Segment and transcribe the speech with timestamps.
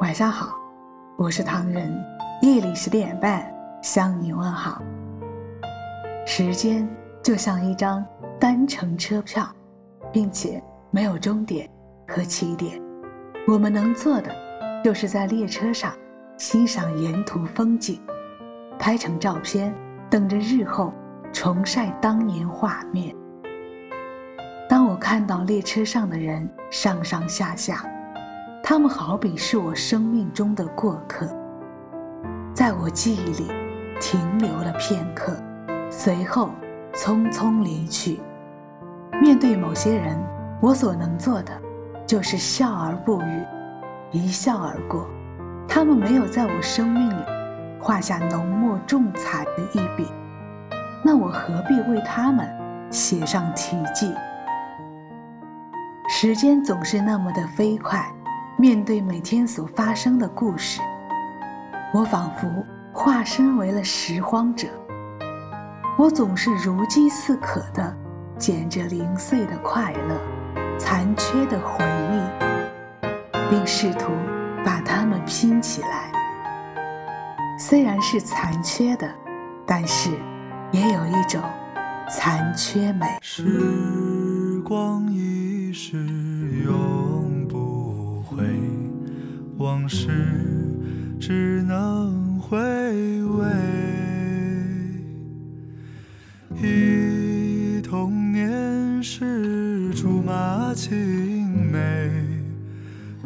[0.00, 0.58] 晚上好，
[1.18, 1.94] 我是唐人，
[2.40, 3.46] 夜里十点半
[3.82, 4.80] 向你问好。
[6.24, 6.88] 时间
[7.22, 8.02] 就像一张
[8.38, 9.46] 单程车票，
[10.10, 10.60] 并且
[10.90, 11.68] 没有终点
[12.08, 12.80] 和起点。
[13.46, 14.34] 我们能做的，
[14.82, 15.92] 就是在列车上
[16.38, 18.00] 欣赏沿途风景，
[18.78, 19.70] 拍成照片，
[20.08, 20.94] 等着日后
[21.30, 23.14] 重晒当年画面。
[24.66, 27.84] 当我看到列车上的人上上下下，
[28.70, 31.26] 他们好比是我生命中的过客，
[32.54, 33.50] 在我记忆里
[34.00, 35.36] 停留了片刻。
[35.90, 36.50] 随后，
[36.92, 38.20] 匆匆离去。
[39.20, 40.16] 面对某些人，
[40.62, 41.52] 我所能做的，
[42.06, 43.44] 就是笑而不语，
[44.12, 45.04] 一笑而过。
[45.66, 47.24] 他们没有在我生命里
[47.80, 50.06] 画下浓墨重彩的一笔，
[51.04, 52.48] 那我何必为他们
[52.88, 54.14] 写上题记？
[56.08, 58.08] 时间总是那么的飞快，
[58.60, 60.82] 面对每天所发生的故事，
[61.94, 62.46] 我仿佛
[62.92, 64.68] 化身为了拾荒者。
[65.96, 67.96] 我总是如饥似渴地
[68.36, 70.20] 捡着零碎的快乐、
[70.78, 73.08] 残缺的回忆，
[73.48, 74.12] 并试图
[74.62, 76.12] 把它们拼起来。
[77.58, 79.10] 虽然是残缺的，
[79.64, 80.10] 但是
[80.70, 81.40] 也有一种
[82.10, 83.06] 残缺美。
[83.22, 85.96] 时光一逝
[89.70, 90.08] 往事
[91.20, 92.58] 只能回
[93.22, 93.46] 味。
[96.60, 102.10] 忆童年时竹马青梅，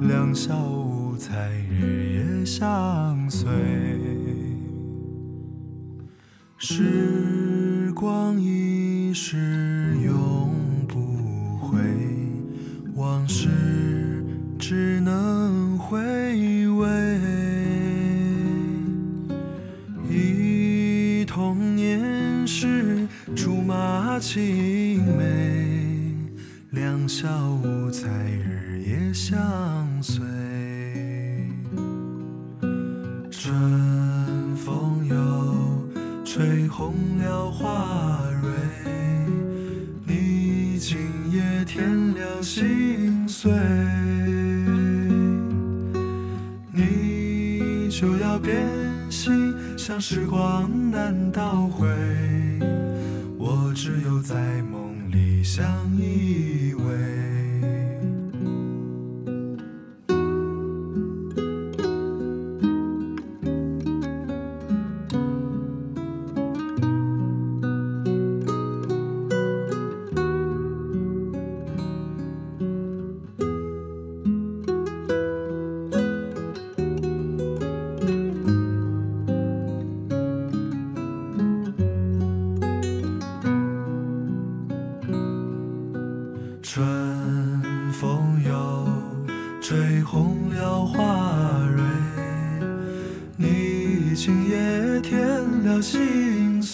[0.00, 3.48] 两小无猜日夜相随。
[6.58, 10.50] 时光一逝永
[10.88, 10.98] 不
[11.58, 11.78] 回，
[12.96, 13.48] 往事
[22.46, 23.06] 是。
[23.34, 26.14] 竹马青梅，
[26.70, 27.28] 两小
[27.62, 29.32] 无猜，日夜相
[30.02, 30.22] 随。
[33.30, 33.52] 春
[34.56, 35.16] 风又
[36.24, 38.50] 吹红了花蕊，
[40.06, 40.98] 你今
[41.30, 43.50] 夜添了心碎，
[46.72, 48.66] 你就要变
[49.10, 51.88] 心，像时光难倒回。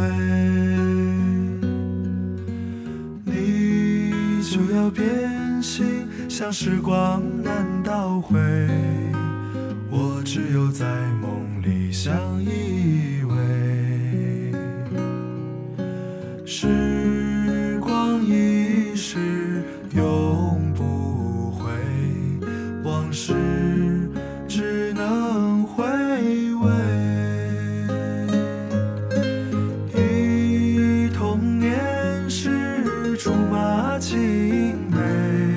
[0.00, 0.08] 碎，
[3.26, 8.38] 你就要变心，像时光难倒回，
[9.90, 10.86] 我只有在
[11.20, 13.19] 梦里相依。
[34.00, 35.49] 情美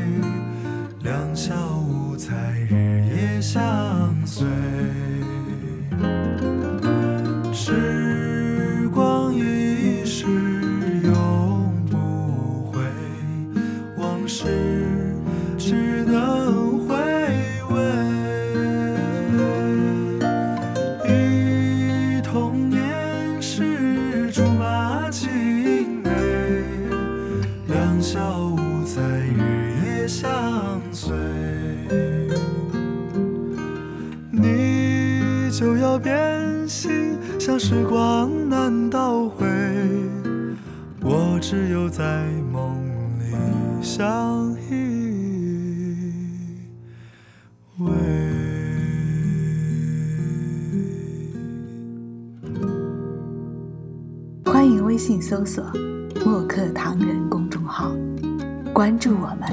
[28.03, 28.53] 笑
[28.83, 29.39] 在雨
[29.85, 30.29] 夜相
[30.91, 31.15] 随，
[34.29, 39.47] 你就要变心，像时光难倒回，
[41.01, 42.75] 我只有在梦
[43.19, 44.73] 里相依
[47.79, 47.89] 偎。
[54.43, 55.63] 欢迎微信搜索
[56.25, 57.91] “墨客唐人”公好，
[58.73, 59.49] 关注我们，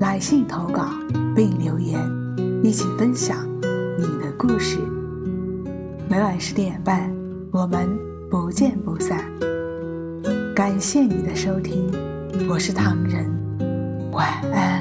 [0.00, 0.88] 来信投稿
[1.34, 2.00] 并留言，
[2.62, 3.36] 一起分享
[3.98, 4.28] 你的。
[4.38, 4.78] 故事。
[6.08, 7.12] 每晚十点半，
[7.50, 7.88] 我们
[8.30, 9.18] 不见不散。
[10.54, 11.92] 感谢你的收听，
[12.48, 13.28] 我是唐人，
[14.12, 14.77] 晚安。